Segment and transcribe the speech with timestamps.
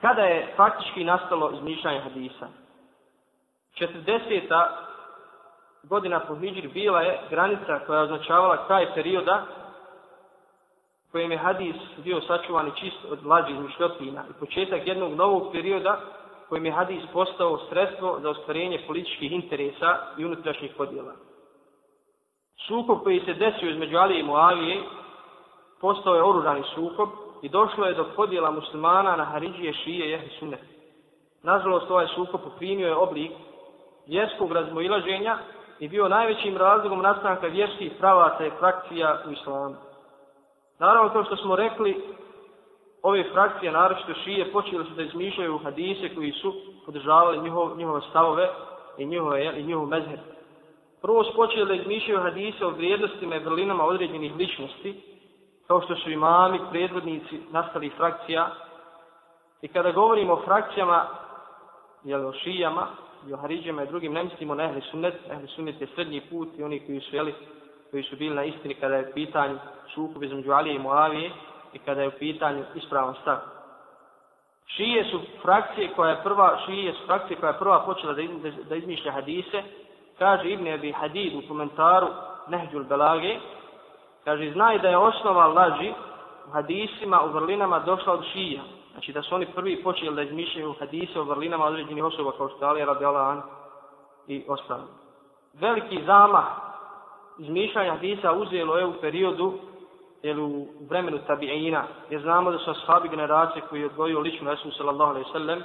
[0.00, 2.48] Kada je faktički nastalo izmišljanje hadisa?
[3.74, 4.66] 40.
[5.82, 9.46] godina po Hidžri bila je granica koja je označavala kraj perioda
[11.12, 16.00] kojim je hadis bio sačuvan i čist od lađih mišljotina i početak jednog novog perioda
[16.48, 21.12] kojim je hadis postao sredstvo za ostvarenje političkih interesa i unutrašnjih podjela.
[22.66, 24.82] Sukob koji se desio između Alije i Muavije
[25.80, 27.08] postao je oružani sukob
[27.42, 30.60] i došlo je do podjela muslimana na Haridžije, Šije i Ehli Sunnet.
[31.42, 33.32] Nažalost, ovaj sukob poprimio je oblik
[34.06, 35.38] vjerskog razmoilaženja
[35.78, 39.76] i bio najvećim razlogom nastanka vjerskih pravaca i frakcija u islamu.
[40.78, 42.02] Naravno, to što smo rekli,
[43.02, 46.54] ove frakcije, naročito šije, počeli su da izmišljaju hadise koji su
[46.86, 48.48] podržavali njihov, njihove stavove
[48.98, 50.18] i njihove, i njihov mezher.
[51.02, 55.00] Prvo su počeli da izmišljaju hadise o vrijednostima i vrlinama određenih ličnosti,
[55.70, 58.50] kao što su imami, predvodnici, nastali frakcija.
[59.62, 61.06] I kada govorimo o frakcijama,
[62.04, 62.86] jel, o šijama,
[63.28, 65.14] i o haridžama i drugim, ne mislimo na ehli sunnet.
[65.30, 67.34] Ehli sunnet je srednji put i oni koji su, jeli,
[67.90, 69.54] koji su bili na istini kada je pitanje
[69.94, 71.30] sukob između Alije i Moavije
[71.72, 73.38] i kada je u pitanju ispravan stav.
[74.66, 78.50] Šije su frakcije koja je prva, šije su frakcije koja je prva počela da, da,
[78.68, 79.62] da izmišlja hadise.
[80.18, 82.08] Kaže Ibn Abi Hadid u komentaru
[82.48, 83.38] Nehđul Belage,
[84.24, 85.92] kaže, znaj da je osnova laži
[86.48, 88.62] u hadisima, u vrlinama došla od šija.
[88.92, 92.64] Znači da su oni prvi počeli da izmišljaju hadise o vrlinama određenih osoba kao što
[92.64, 93.42] je Ali Radialan
[94.26, 94.82] i ostali.
[95.54, 96.44] Veliki zamah
[97.38, 99.54] izmišljanja hadisa uzelo je u periodu
[100.22, 104.70] jer u vremenu tabi'ina, jer znamo da su ashabi generacije koji je odgojio lično Resul
[104.70, 105.62] sallallahu alaihi sallam,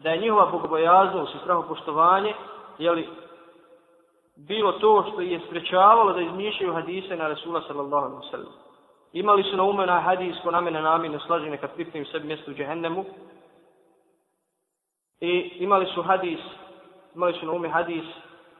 [0.00, 2.34] da je njihova bogobojaznost i strahopoštovanje,
[2.78, 3.08] jeli,
[4.36, 8.52] bilo to što je sprečavalo da izmišljaju hadise na Rasula sallallahu alaihi sallam.
[9.12, 12.54] Imali su na ume na hadis ko namene namine slažene kad pripremim sebi mjesto u
[12.54, 13.04] džehennemu.
[15.20, 16.40] I imali su hadis,
[17.14, 18.04] imali su na ume hadis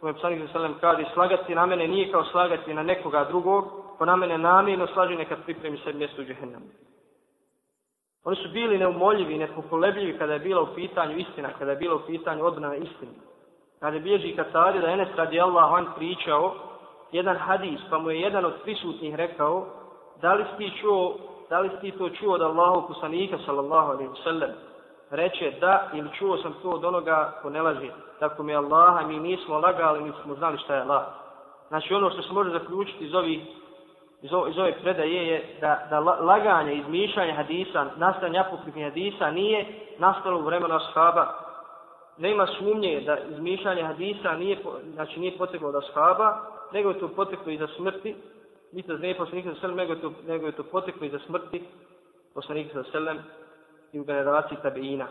[0.01, 3.65] koje je psanik za sallam kaže slagati na mene nije kao slagati na nekoga drugog,
[3.99, 6.67] ko na mene namijeno slaži nekad pripremi sebi mjesto u džehennemu.
[8.25, 12.07] Oni su bili neumoljivi, nepokolebljivi kada je bila u pitanju istina, kada je bila u
[12.07, 13.13] pitanju odbrana istine.
[13.81, 16.55] Kada bježi kad da Enes radi Allah on pričao
[17.13, 19.67] jedan hadis, pa mu je jedan od prisutnih rekao,
[20.23, 21.17] da li si ti čuo,
[21.51, 24.51] da li si ti to čuo od Allahov kusanika, sallallahu alaihi wasallam?
[25.11, 27.91] reče da ili čuo sam to od onoga ko ne laži.
[28.19, 31.03] Tako mi je Allaha, mi nismo lagali, mi smo znali šta je Allah.
[31.69, 33.41] Znači ono što se može zaključiti iz ovih
[34.23, 39.67] iz, ove, iz ove predaje je da, da laganje, izmišljanje hadisa, nastavljanje apokrifnih hadisa nije
[39.99, 41.46] nastalo u vremenu ashaba.
[42.19, 44.59] Nema sumnje da izmišljanje hadisa nije,
[44.95, 46.41] znači nije poteklo od ashaba,
[46.73, 48.15] nego je to poteklo iza smrti.
[48.73, 51.63] Niste da nije poslanika sa selem, nego je to, nego je to poteklo iza smrti
[52.35, 53.19] poslanika sa selem
[53.93, 55.09] i u generaciji tabiina.